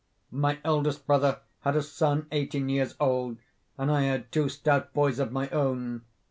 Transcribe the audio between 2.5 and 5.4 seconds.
years old, and I had two stout boys of